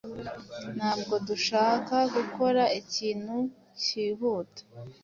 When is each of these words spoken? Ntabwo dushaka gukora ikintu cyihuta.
Ntabwo 0.77 1.13
dushaka 1.27 1.95
gukora 2.15 2.63
ikintu 2.79 3.35
cyihuta. 3.81 4.61